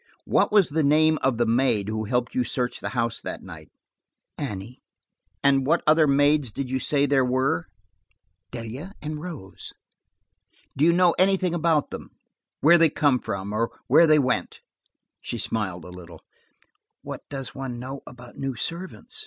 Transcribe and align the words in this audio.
What 0.25 0.51
was 0.51 0.69
the 0.69 0.81
name 0.81 1.19
of 1.21 1.37
the 1.37 1.45
maid 1.45 1.87
who 1.87 2.05
helped 2.05 2.33
you 2.33 2.43
search 2.43 2.79
the 2.79 2.89
house 2.97 3.21
that 3.21 3.43
night? 3.43 3.69
"Annie." 4.35 4.81
"What 5.43 5.83
other 5.85 6.07
maids 6.07 6.51
did 6.51 6.71
you 6.71 6.79
say 6.79 7.05
there 7.05 7.23
were?" 7.23 7.67
"Delia 8.49 8.93
and 9.03 9.21
Rose." 9.21 9.73
"Do 10.75 10.85
you 10.85 10.91
know 10.91 11.11
anything 11.19 11.53
about 11.53 11.91
them? 11.91 12.09
Where 12.61 12.79
they 12.79 12.89
came 12.89 13.19
from, 13.19 13.53
or 13.53 13.69
where 13.85 14.07
they 14.07 14.17
went?" 14.17 14.61
She 15.21 15.37
smiled 15.37 15.85
a 15.85 15.89
little. 15.91 16.23
"What 17.03 17.21
does 17.29 17.53
one 17.53 17.77
know 17.77 18.01
about 18.07 18.37
new 18.37 18.55
servants?" 18.55 19.19